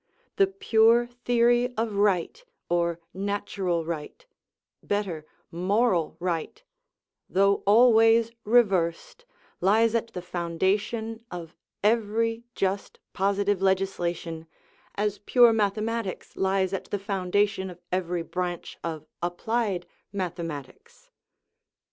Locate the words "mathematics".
15.53-16.35, 20.11-21.11